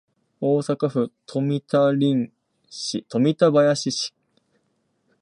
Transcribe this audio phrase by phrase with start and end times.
[0.39, 2.31] 大阪府富田林
[2.71, 3.05] 市